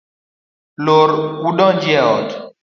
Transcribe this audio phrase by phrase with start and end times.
[0.87, 1.13] Lor
[1.51, 2.29] u donji e ot.